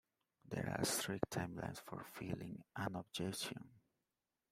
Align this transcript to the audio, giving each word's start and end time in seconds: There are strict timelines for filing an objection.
There 0.49 0.75
are 0.79 0.83
strict 0.83 1.29
timelines 1.29 1.77
for 1.79 2.03
filing 2.03 2.63
an 2.75 2.95
objection. 2.95 3.69